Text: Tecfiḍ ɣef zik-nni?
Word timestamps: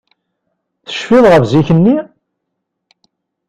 Tecfiḍ 0.87 1.25
ɣef 1.31 1.43
zik-nni? 1.51 1.97